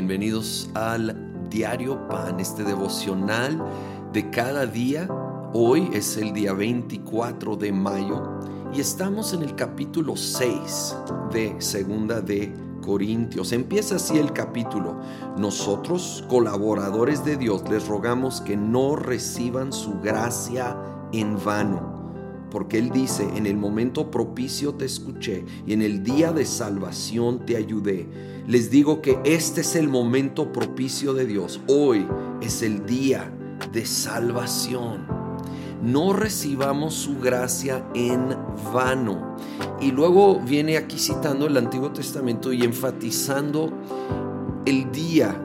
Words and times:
bienvenidos 0.00 0.70
al 0.72 1.14
Diario 1.50 2.08
Pan, 2.08 2.40
este 2.40 2.64
devocional 2.64 3.62
de 4.14 4.30
cada 4.30 4.64
día. 4.64 5.06
Hoy 5.52 5.90
es 5.92 6.16
el 6.16 6.32
día 6.32 6.54
24 6.54 7.54
de 7.56 7.70
mayo 7.70 8.40
y 8.72 8.80
estamos 8.80 9.34
en 9.34 9.42
el 9.42 9.54
capítulo 9.56 10.16
6 10.16 10.96
de 11.34 11.54
Segunda 11.58 12.22
de 12.22 12.50
Corintios. 12.80 13.52
Empieza 13.52 13.96
así 13.96 14.16
el 14.16 14.32
capítulo. 14.32 14.98
Nosotros, 15.36 16.24
colaboradores 16.30 17.22
de 17.22 17.36
Dios, 17.36 17.62
les 17.68 17.86
rogamos 17.86 18.40
que 18.40 18.56
no 18.56 18.96
reciban 18.96 19.70
su 19.70 20.00
gracia 20.00 20.78
en 21.12 21.36
vano 21.44 21.99
porque 22.50 22.78
Él 22.78 22.90
dice, 22.90 23.28
en 23.36 23.46
el 23.46 23.56
momento 23.56 24.10
propicio 24.10 24.74
te 24.74 24.84
escuché 24.84 25.44
y 25.66 25.72
en 25.72 25.82
el 25.82 26.02
día 26.02 26.32
de 26.32 26.44
salvación 26.44 27.46
te 27.46 27.56
ayudé. 27.56 28.08
Les 28.46 28.70
digo 28.70 29.00
que 29.00 29.18
este 29.24 29.60
es 29.60 29.76
el 29.76 29.88
momento 29.88 30.52
propicio 30.52 31.14
de 31.14 31.26
Dios. 31.26 31.60
Hoy 31.68 32.06
es 32.40 32.62
el 32.62 32.84
día 32.86 33.32
de 33.72 33.86
salvación. 33.86 35.06
No 35.82 36.12
recibamos 36.12 36.94
su 36.94 37.18
gracia 37.18 37.86
en 37.94 38.36
vano. 38.72 39.36
Y 39.80 39.92
luego 39.92 40.40
viene 40.40 40.76
aquí 40.76 40.98
citando 40.98 41.46
el 41.46 41.56
Antiguo 41.56 41.90
Testamento 41.92 42.52
y 42.52 42.62
enfatizando 42.62 43.72
el 44.66 44.90
día 44.92 45.40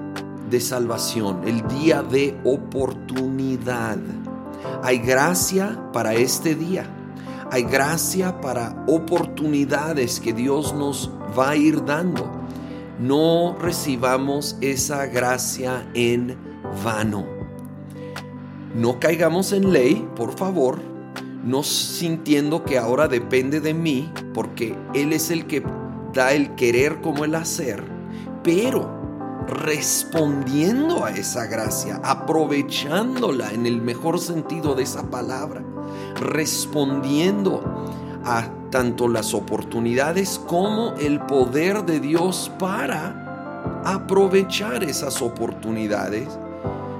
de 0.49 0.59
salvación, 0.59 1.41
el 1.45 1.65
día 1.67 2.03
de 2.03 2.37
oportunidad. 2.43 3.97
Hay 4.83 4.99
gracia 4.99 5.89
para 5.93 6.13
este 6.13 6.55
día. 6.55 6.94
Hay 7.55 7.63
gracia 7.63 8.41
para 8.41 8.83
oportunidades 8.85 10.19
que 10.19 10.33
Dios 10.33 10.73
nos 10.73 11.09
va 11.39 11.51
a 11.51 11.55
ir 11.55 11.85
dando. 11.85 12.29
No 12.99 13.55
recibamos 13.57 14.57
esa 14.59 15.05
gracia 15.05 15.89
en 15.93 16.37
vano. 16.83 17.25
No 18.75 18.99
caigamos 18.99 19.53
en 19.53 19.71
ley, 19.71 20.05
por 20.17 20.37
favor, 20.37 20.79
no 21.45 21.63
sintiendo 21.63 22.65
que 22.65 22.77
ahora 22.77 23.07
depende 23.07 23.61
de 23.61 23.73
mí, 23.73 24.11
porque 24.33 24.77
Él 24.93 25.13
es 25.13 25.31
el 25.31 25.47
que 25.47 25.63
da 26.13 26.33
el 26.33 26.55
querer 26.55 26.99
como 26.99 27.23
el 27.23 27.35
hacer, 27.35 27.81
pero 28.43 28.91
respondiendo 29.47 31.05
a 31.05 31.11
esa 31.11 31.45
gracia, 31.45 32.01
aprovechándola 32.03 33.53
en 33.53 33.65
el 33.65 33.81
mejor 33.81 34.19
sentido 34.19 34.75
de 34.75 34.83
esa 34.83 35.09
palabra, 35.09 35.63
respondiendo 36.15 37.61
a 38.23 38.49
tanto 38.71 39.07
las 39.07 39.33
oportunidades 39.33 40.39
como 40.47 40.93
el 40.95 41.21
poder 41.21 41.85
de 41.85 41.99
Dios 41.99 42.51
para 42.59 43.81
aprovechar 43.85 44.83
esas 44.83 45.21
oportunidades, 45.21 46.27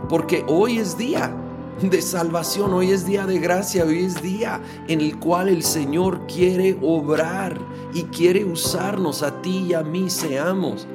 porque 0.07 0.43
hoy 0.47 0.77
es 0.77 0.97
día 0.97 1.35
de 1.81 2.01
salvación, 2.01 2.73
hoy 2.73 2.91
es 2.91 3.05
día 3.05 3.25
de 3.25 3.39
gracia, 3.39 3.83
hoy 3.83 4.05
es 4.05 4.21
día 4.21 4.61
en 4.87 5.01
el 5.01 5.17
cual 5.19 5.49
el 5.49 5.63
Señor 5.63 6.25
quiere 6.27 6.77
obrar 6.81 7.59
y 7.93 8.03
quiere 8.03 8.45
usarnos 8.45 9.23
a 9.23 9.41
ti 9.41 9.65
y 9.69 9.73
a 9.73 9.81
mí, 9.81 10.09
seamos 10.09 10.87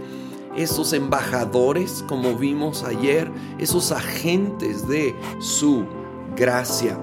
esos 0.56 0.92
embajadores, 0.92 2.04
como 2.08 2.34
vimos 2.36 2.82
ayer, 2.82 3.30
esos 3.58 3.92
agentes 3.92 4.86
de 4.88 5.14
su 5.40 5.84
gracia. 6.36 6.98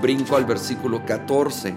Brinco 0.00 0.36
al 0.36 0.44
versículo 0.44 1.04
14. 1.04 1.74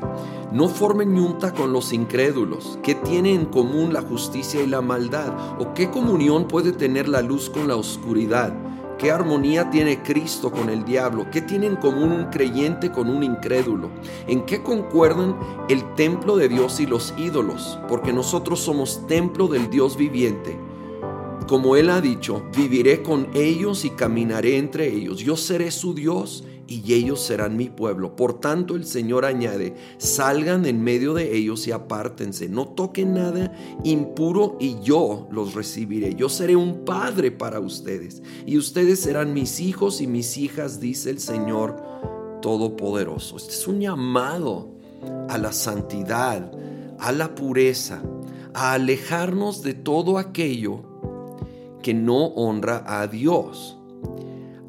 No 0.52 0.70
formen 0.70 1.16
yunta 1.16 1.54
con 1.54 1.74
los 1.74 1.92
incrédulos. 1.94 2.80
¿Qué 2.82 2.96
tiene 2.96 3.34
en 3.34 3.46
común 3.46 3.94
la 3.94 4.02
justicia 4.02 4.62
y 4.62 4.68
la 4.68 4.82
maldad? 4.82 5.60
¿O 5.60 5.74
qué 5.74 5.90
comunión 5.90 6.48
puede 6.48 6.72
tener 6.72 7.10
la 7.10 7.22
luz 7.22 7.50
con 7.50 7.68
la 7.68 7.76
oscuridad? 7.76 8.54
¿Qué 8.98 9.12
armonía 9.12 9.70
tiene 9.70 10.02
Cristo 10.02 10.52
con 10.52 10.70
el 10.70 10.86
diablo? 10.86 11.26
¿Qué 11.32 11.42
tiene 11.42 11.68
en 11.68 11.76
común 11.76 12.12
un 12.12 12.26
creyente 12.26 12.92
con 12.92 13.10
un 13.10 13.24
incrédulo? 13.24 13.90
¿En 14.28 14.46
qué 14.46 14.64
concuerdan 14.64 15.36
el 15.68 15.94
templo 15.96 16.38
de 16.38 16.48
Dios 16.48 16.80
y 16.80 16.86
los 16.86 17.14
ídolos? 17.18 17.80
Porque 17.90 18.14
nosotros 18.14 18.60
somos 18.60 19.06
templo 19.08 19.48
del 19.48 19.70
Dios 19.70 19.98
viviente 19.98 20.58
como 21.48 21.76
Él 21.76 21.90
ha 21.90 22.02
dicho, 22.02 22.42
viviré 22.56 23.04
con 23.04 23.28
ellos 23.34 23.86
y 23.86 23.92
caminaré 23.92 24.58
entre 24.58 24.88
ellos. 24.88 25.20
Yo 25.20 25.36
seré 25.36 25.72
su 25.72 25.94
Dios 25.94 26.44
y 26.68 26.94
ellos 26.94 27.22
serán 27.22 27.58
mi 27.58 27.70
pueblo. 27.70 28.16
Por 28.16 28.40
tanto, 28.40 28.76
el 28.76 28.86
Señor 28.86 29.26
añade, 29.26 29.76
salgan 29.98 30.66
en 30.66 30.84
medio 30.84 31.14
de 31.14 31.36
ellos 31.36 31.68
y 31.68 31.72
apártense. 31.72 32.48
No 32.50 32.68
toquen 32.68 33.14
nada 33.14 33.54
impuro 33.84 34.58
y 34.60 34.80
yo 34.82 35.28
los 35.32 35.54
recibiré. 35.54 36.16
Yo 36.16 36.30
seré 36.30 36.56
un 36.56 36.86
padre 36.86 37.32
para 37.32 37.60
ustedes 37.60 38.22
y 38.46 38.58
ustedes 38.58 39.02
serán 39.02 39.34
mis 39.34 39.60
hijos 39.60 40.02
y 40.02 40.08
mis 40.08 40.38
hijas, 40.38 40.80
dice 40.80 41.10
el 41.10 41.20
Señor 41.20 41.82
Todopoderoso. 42.42 43.38
Este 43.38 43.54
es 43.54 43.68
un 43.68 43.80
llamado 43.80 44.70
a 45.30 45.38
la 45.38 45.52
santidad, 45.52 46.52
a 47.00 47.12
la 47.12 47.36
pureza, 47.36 48.02
a 48.54 48.74
alejarnos 48.74 49.62
de 49.64 49.74
todo 49.74 50.18
aquello 50.18 50.82
que 51.82 51.94
no 51.94 52.28
honra 52.28 52.84
a 52.86 53.08
Dios. 53.08 53.78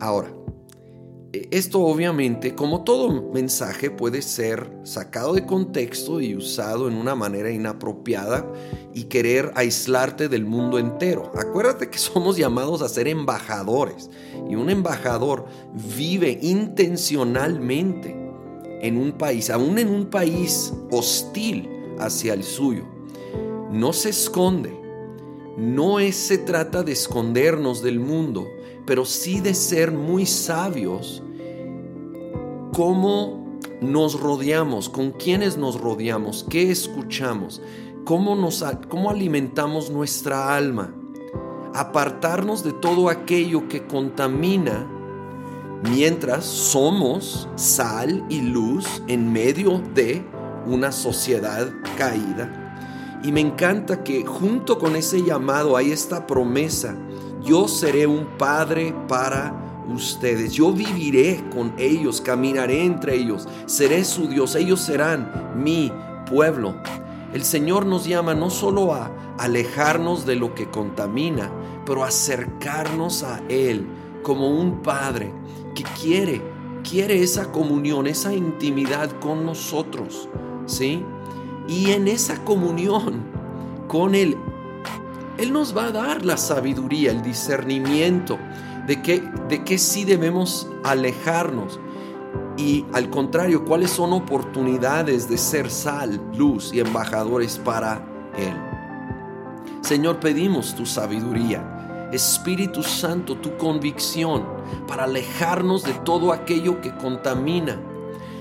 Ahora, 0.01 0.35
esto 1.51 1.81
obviamente, 1.81 2.55
como 2.55 2.85
todo 2.85 3.31
mensaje, 3.33 3.91
puede 3.91 4.23
ser 4.23 4.71
sacado 4.83 5.35
de 5.35 5.47
contexto 5.47 6.21
y 6.21 6.35
usado 6.35 6.89
en 6.89 6.95
una 6.95 7.15
manera 7.15 7.51
inapropiada 7.51 8.47
y 8.93 9.05
querer 9.05 9.53
aislarte 9.55 10.29
del 10.29 10.45
mundo 10.45 10.79
entero. 10.79 11.33
Acuérdate 11.37 11.89
que 11.91 11.99
somos 12.01 12.37
llamados 12.37 12.83
a 12.83 12.89
ser 12.89 13.09
embajadores 13.09 14.11
y 14.49 14.55
un 14.55 14.71
embajador 14.71 15.47
vive 15.97 16.39
intencionalmente 16.43 18.17
en 18.83 18.97
un 18.97 19.13
país, 19.13 19.51
aún 19.51 19.79
en 19.79 19.89
un 19.89 20.07
país 20.07 20.73
hostil 20.91 21.69
hacia 21.99 22.35
el 22.35 22.45
suyo. 22.45 22.85
No 23.71 23.93
se 23.93 24.11
esconde, 24.11 24.84
no 25.57 26.01
es, 26.01 26.17
se 26.17 26.39
trata 26.39 26.83
de 26.83 26.93
escondernos 26.93 27.83
del 27.83 28.01
mundo, 28.01 28.49
pero 28.87 29.05
sí 29.05 29.41
de 29.41 29.55
ser 29.55 29.93
muy 29.93 30.27
sabios 30.27 31.23
cómo 32.73 33.59
nos 33.81 34.19
rodeamos, 34.21 34.89
con 34.89 35.13
quiénes 35.13 35.57
nos 35.57 35.81
rodeamos, 35.81 36.45
qué 36.51 36.71
escuchamos, 36.71 37.63
cómo, 38.05 38.35
nos, 38.35 38.65
cómo 38.89 39.11
alimentamos 39.11 39.91
nuestra 39.91 40.57
alma. 40.57 40.95
Apartarnos 41.73 42.63
de 42.63 42.73
todo 42.73 43.09
aquello 43.09 43.69
que 43.69 43.87
contamina 43.87 44.89
mientras 45.83 46.45
somos 46.45 47.49
sal 47.57 48.25
y 48.29 48.41
luz 48.41 49.03
en 49.07 49.33
medio 49.33 49.81
de 49.95 50.25
una 50.67 50.93
sociedad 50.93 51.69
caída 51.97 52.64
y 53.25 53.33
me 53.33 53.41
encanta 53.41 54.05
que 54.05 54.27
junto 54.27 54.79
con 54.79 54.97
ese 54.97 55.23
llamado 55.23 55.79
hay 55.79 55.93
esta 55.93 56.27
promesa. 56.27 56.95
Yo 57.43 57.69
seré 57.69 58.07
un 58.07 58.27
padre 58.37 58.95
para 59.09 59.83
ustedes. 59.89 60.53
Yo 60.53 60.73
viviré 60.73 61.43
con 61.51 61.73
ellos, 61.79 62.21
caminaré 62.21 62.85
entre 62.85 63.17
ellos, 63.17 63.49
seré 63.65 64.05
su 64.05 64.29
Dios, 64.29 64.55
ellos 64.57 64.83
serán 64.83 65.55
mi 65.57 65.91
pueblo. 66.29 66.75
El 67.33 67.45
Señor 67.45 67.87
nos 67.87 68.05
llama 68.05 68.35
no 68.35 68.51
solo 68.51 68.93
a 68.93 69.11
alejarnos 69.39 70.27
de 70.27 70.37
lo 70.37 70.55
que 70.55 70.69
contamina, 70.71 71.51
pero 71.87 72.05
acercarnos 72.05 73.23
a 73.23 73.41
Él 73.49 73.87
como 74.23 74.51
un 74.51 74.83
padre 74.83 75.33
que 75.75 75.85
quiere, 75.99 76.43
quiere 76.89 77.23
esa 77.23 77.51
comunión, 77.51 78.07
esa 78.07 78.35
intimidad 78.35 79.19
con 79.19 79.47
nosotros, 79.47 80.29
¿sí? 80.67 81.03
Y 81.67 81.91
en 81.93 82.09
esa 82.09 82.45
comunión 82.45 83.23
con 83.89 84.15
Él, 84.15 84.37
Él 85.39 85.53
nos 85.53 85.77
va 85.77 85.87
a 85.87 85.93
dar 85.93 86.25
la 86.25 86.37
sabiduría, 86.37 87.11
el 87.11 87.23
discernimiento 87.23 88.39
de 88.87 89.03
que, 89.03 89.23
de 89.49 89.79
sí 89.79 90.05
debemos 90.05 90.69
alejarnos. 90.83 91.81
Y 92.57 92.85
al 92.93 93.11
contrario, 93.11 93.65
cuáles 93.65 93.91
son 93.91 94.13
oportunidades 94.13 95.29
de 95.29 95.39
ser 95.39 95.71
sal, 95.71 96.21
luz 96.37 96.73
y 96.73 96.81
embajadores 96.81 97.59
para 97.59 98.05
Él. 98.37 98.55
Señor, 99.81 100.21
pedimos 100.21 100.75
tu 100.75 100.87
sabiduría. 100.87 102.09
Espíritu 102.13 102.83
Santo, 102.83 103.37
tu 103.37 103.57
convicción 103.57 104.45
para 104.87 105.05
alejarnos 105.05 105.83
de 105.83 105.95
todo 105.95 106.33
aquello 106.33 106.81
que 106.81 106.95
contamina 106.97 107.81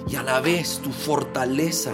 y 0.07 0.15
a 0.15 0.23
la 0.23 0.41
vez 0.41 0.79
tu 0.79 0.91
fortaleza 0.91 1.91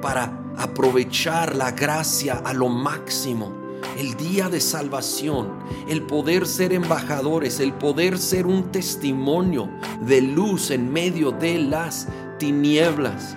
para 0.00 0.41
aprovechar 0.56 1.56
la 1.56 1.70
gracia 1.70 2.42
a 2.44 2.52
lo 2.52 2.68
máximo. 2.68 3.52
El 3.96 4.16
día 4.16 4.48
de 4.48 4.60
salvación, 4.60 5.50
el 5.88 6.02
poder 6.02 6.46
ser 6.46 6.72
embajadores, 6.72 7.60
el 7.60 7.72
poder 7.72 8.18
ser 8.18 8.46
un 8.46 8.70
testimonio 8.70 9.68
de 10.00 10.22
luz 10.22 10.70
en 10.70 10.92
medio 10.92 11.32
de 11.32 11.58
las 11.58 12.08
tinieblas. 12.38 13.36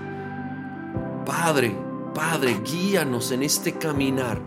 Padre, 1.25 1.75
Padre, 2.13 2.61
guíanos 2.63 3.31
en 3.31 3.43
este 3.43 3.73
caminar, 3.73 4.39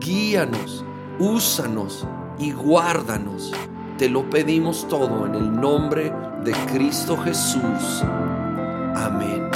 guíanos, 0.00 0.84
úsanos 1.18 2.06
y 2.38 2.50
guárdanos. 2.50 3.52
Te 3.98 4.08
lo 4.08 4.28
pedimos 4.28 4.88
todo 4.88 5.26
en 5.26 5.34
el 5.34 5.52
nombre 5.52 6.12
de 6.42 6.52
Cristo 6.72 7.16
Jesús. 7.16 8.02
Amén. 8.96 9.48